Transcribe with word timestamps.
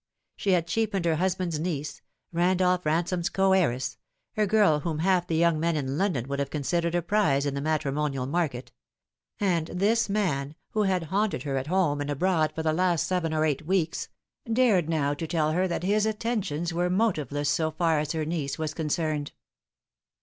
She 0.35 0.53
had 0.53 0.65
cheapened 0.65 1.05
her 1.05 1.17
hus 1.17 1.35
band's 1.35 1.59
niece 1.59 2.01
Randolph 2.33 2.83
Ransorne's 2.85 3.29
co 3.29 3.53
heiress 3.53 3.97
a 4.35 4.47
girl 4.47 4.79
whom 4.79 4.97
half 4.97 5.27
the 5.27 5.35
young 5.35 5.59
men 5.59 5.75
in 5.75 5.95
London 5.95 6.27
would 6.27 6.39
have 6.39 6.49
considered 6.49 6.95
a 6.95 7.03
prize 7.03 7.45
in 7.45 7.53
the 7.53 7.61
matrimonial 7.61 8.25
market: 8.25 8.71
and 9.39 9.67
this 9.67 10.09
man, 10.09 10.55
who 10.71 10.81
had 10.81 11.03
haunted 11.13 11.43
her 11.43 11.55
ai 11.55 11.67
home 11.67 12.01
and 12.01 12.09
abroad 12.09 12.51
for 12.55 12.63
the 12.63 12.73
last 12.73 13.05
seven 13.05 13.31
or 13.31 13.45
eight 13.45 13.67
weeks, 13.67 14.09
dared 14.51 14.89
now 14.89 15.13
to 15.13 15.27
tell 15.27 15.51
her 15.51 15.67
that 15.67 15.83
his 15.83 16.07
attentions 16.07 16.73
were 16.73 16.89
motiveless 16.89 17.47
so 17.49 17.69
far 17.69 17.99
as 17.99 18.13
her 18.13 18.25
niece 18.25 18.57
was 18.57 18.73
concerned. 18.73 19.33